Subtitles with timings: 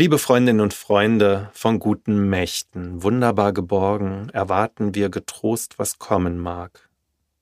[0.00, 6.88] Liebe Freundinnen und Freunde von guten Mächten, wunderbar geborgen, erwarten wir getrost, was kommen mag.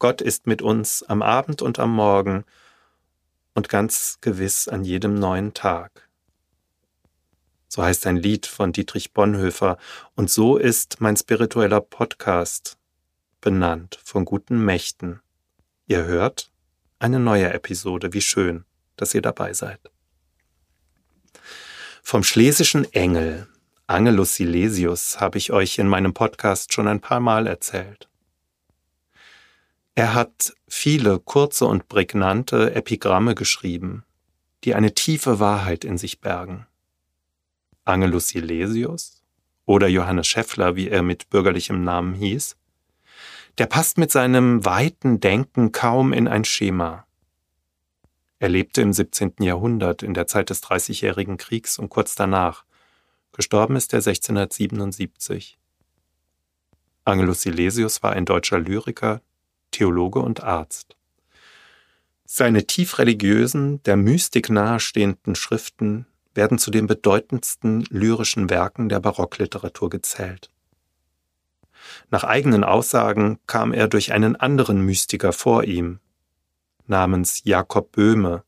[0.00, 2.44] Gott ist mit uns am Abend und am Morgen
[3.54, 6.08] und ganz gewiss an jedem neuen Tag.
[7.68, 9.78] So heißt ein Lied von Dietrich Bonhoeffer
[10.16, 12.76] und so ist mein spiritueller Podcast
[13.40, 15.20] benannt von guten Mächten.
[15.86, 16.50] Ihr hört
[16.98, 18.64] eine neue Episode, wie schön,
[18.96, 19.78] dass ihr dabei seid.
[22.10, 23.46] Vom schlesischen Engel,
[23.86, 28.08] Angelus Silesius, habe ich euch in meinem Podcast schon ein paar Mal erzählt.
[29.94, 34.04] Er hat viele kurze und prägnante Epigramme geschrieben,
[34.64, 36.66] die eine tiefe Wahrheit in sich bergen.
[37.84, 39.22] Angelus Silesius
[39.66, 42.56] oder Johannes Scheffler, wie er mit bürgerlichem Namen hieß,
[43.58, 47.06] der passt mit seinem weiten Denken kaum in ein Schema.
[48.40, 49.34] Er lebte im 17.
[49.40, 52.64] Jahrhundert in der Zeit des Dreißigjährigen Kriegs und kurz danach.
[53.32, 55.58] Gestorben ist er 1677.
[57.04, 59.22] Angelus Silesius war ein deutscher Lyriker,
[59.70, 60.96] Theologe und Arzt.
[62.24, 69.90] Seine tief religiösen, der Mystik nahestehenden Schriften werden zu den bedeutendsten lyrischen Werken der Barockliteratur
[69.90, 70.50] gezählt.
[72.10, 76.00] Nach eigenen Aussagen kam er durch einen anderen Mystiker vor ihm,
[76.88, 78.44] namens Jakob Böhme,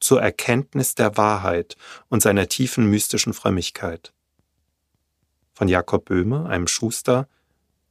[0.00, 1.76] zur Erkenntnis der Wahrheit
[2.08, 4.12] und seiner tiefen mystischen Frömmigkeit.
[5.54, 7.28] Von Jakob Böhme, einem Schuster,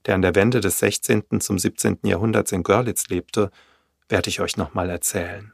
[0.05, 1.39] der an der Wende des 16.
[1.39, 1.99] zum 17.
[2.03, 3.51] Jahrhunderts in Görlitz lebte,
[4.09, 5.53] werde ich euch nochmal erzählen.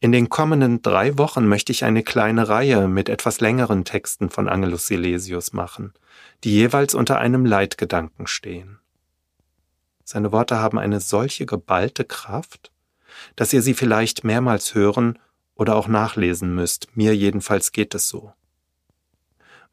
[0.00, 4.48] In den kommenden drei Wochen möchte ich eine kleine Reihe mit etwas längeren Texten von
[4.48, 5.92] Angelus Silesius machen,
[6.44, 8.78] die jeweils unter einem Leitgedanken stehen.
[10.08, 12.72] Seine Worte haben eine solche geballte Kraft,
[13.36, 15.18] dass ihr sie vielleicht mehrmals hören
[15.54, 16.96] oder auch nachlesen müsst.
[16.96, 18.32] Mir jedenfalls geht es so.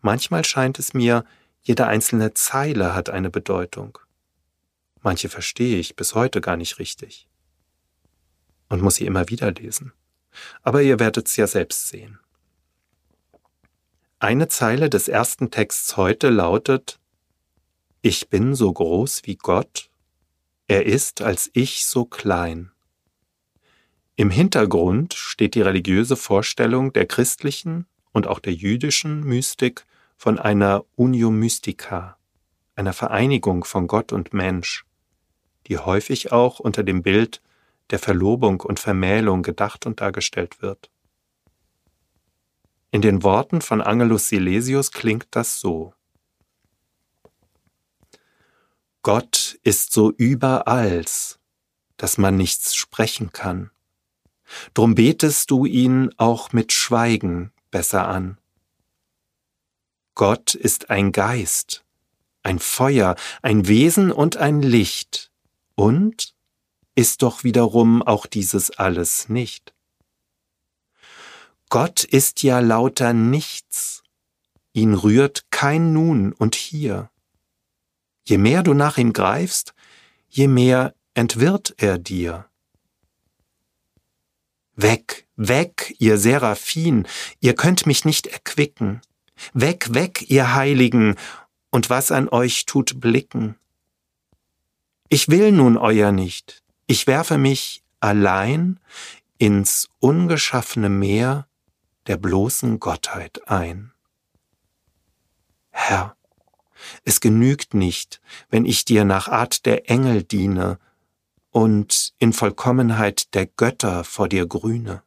[0.01, 1.23] Manchmal scheint es mir,
[1.61, 3.97] jede einzelne Zeile hat eine Bedeutung.
[5.01, 7.29] Manche verstehe ich bis heute gar nicht richtig
[8.67, 9.93] und muss sie immer wieder lesen
[10.61, 12.19] aber ihr werdet es ja selbst sehen.
[14.19, 16.99] Eine Zeile des ersten Texts heute lautet
[18.01, 19.89] Ich bin so groß wie Gott,
[20.67, 22.71] er ist als ich so klein.
[24.15, 30.85] Im Hintergrund steht die religiöse Vorstellung der christlichen und auch der jüdischen Mystik von einer
[30.95, 32.17] Unio Mystica,
[32.75, 34.85] einer Vereinigung von Gott und Mensch,
[35.67, 37.41] die häufig auch unter dem Bild
[37.89, 40.89] der Verlobung und Vermählung gedacht und dargestellt wird.
[42.91, 45.93] In den Worten von Angelus Silesius klingt das so.
[49.03, 51.39] Gott ist so überalls,
[51.97, 53.71] dass man nichts sprechen kann.
[54.73, 58.37] Drum betest du ihn auch mit Schweigen besser an.
[60.13, 61.83] Gott ist ein Geist,
[62.43, 65.31] ein Feuer, ein Wesen und ein Licht
[65.73, 66.35] und
[66.93, 69.73] ist doch wiederum auch dieses alles nicht.
[71.69, 74.03] Gott ist ja lauter nichts,
[74.73, 77.09] ihn rührt kein Nun und hier.
[78.25, 79.73] Je mehr du nach ihm greifst,
[80.27, 82.45] je mehr entwirrt er dir.
[84.75, 87.07] Weg, weg, ihr Seraphin,
[87.39, 89.01] ihr könnt mich nicht erquicken.
[89.53, 91.15] Weg, weg, ihr Heiligen,
[91.69, 93.55] und was an euch tut blicken.
[95.09, 98.79] Ich will nun euer nicht, ich werfe mich allein
[99.37, 101.47] ins ungeschaffene Meer
[102.07, 103.91] der bloßen Gottheit ein.
[105.69, 106.15] Herr,
[107.03, 110.79] es genügt nicht, wenn ich dir nach Art der Engel diene
[111.51, 115.03] und in Vollkommenheit der Götter vor dir grüne.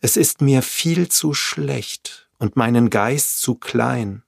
[0.00, 4.22] Es ist mir viel zu schlecht und meinen Geist zu klein.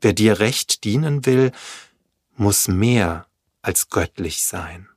[0.00, 1.52] Wer dir recht dienen will,
[2.36, 3.26] muss mehr
[3.62, 4.88] als göttlich sein.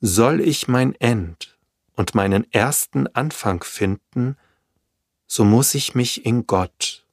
[0.00, 1.56] Soll ich mein End
[1.94, 4.36] und meinen ersten Anfang finden,
[5.26, 7.05] so muss ich mich in Gott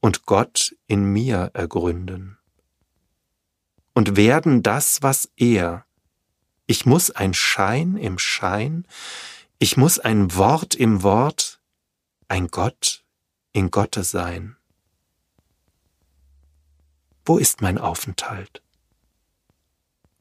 [0.00, 2.38] und Gott in mir ergründen.
[3.94, 5.84] Und werden das, was er.
[6.66, 8.86] Ich muss ein Schein im Schein,
[9.58, 11.60] ich muss ein Wort im Wort,
[12.28, 13.04] ein Gott
[13.52, 14.56] in Gotte sein.
[17.24, 18.62] Wo ist mein Aufenthalt?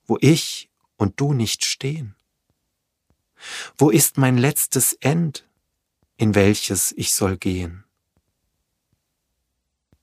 [0.07, 2.15] wo ich und du nicht stehen?
[3.77, 5.47] Wo ist mein letztes End,
[6.15, 7.83] in welches ich soll gehen?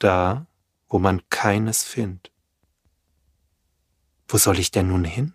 [0.04, 0.46] Da,
[0.86, 2.30] wo man keines findet.
[4.28, 5.32] Wo soll ich denn nun hin?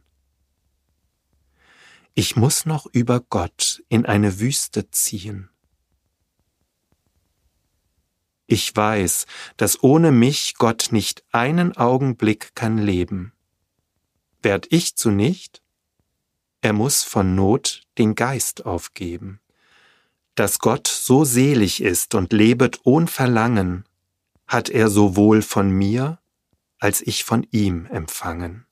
[2.13, 5.49] Ich muss noch über Gott in eine Wüste ziehen.
[8.45, 9.25] Ich weiß,
[9.57, 13.33] dass ohne mich Gott nicht einen Augenblick kann leben.
[14.43, 15.63] Werd ich zu nicht?
[16.61, 19.39] Er muss von Not den Geist aufgeben.
[20.35, 23.88] Dass Gott so selig ist und lebet ohn Verlangen,
[24.49, 26.19] hat er sowohl von mir
[26.79, 28.65] als ich von ihm empfangen.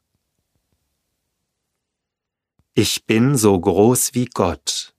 [2.73, 4.95] Ich bin so groß wie Gott.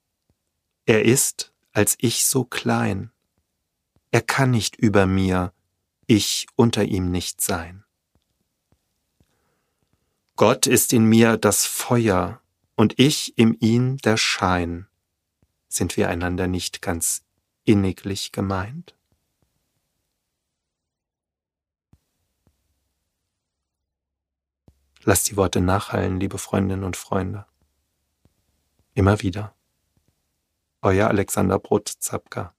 [0.87, 3.11] Er ist als ich so klein.
[4.13, 5.53] Er kann nicht über mir,
[6.07, 7.85] ich unter ihm nicht sein.
[10.37, 12.41] Gott ist in mir das Feuer
[12.77, 14.87] und ich im ihn der Schein.
[15.67, 17.25] Sind wir einander nicht ganz
[17.65, 18.98] inniglich gemeint?
[25.05, 27.47] Lasst die Worte nachhallen, liebe Freundinnen und Freunde.
[28.95, 29.55] Immer wieder.
[30.83, 32.55] Euer Alexander Brot-Zapka.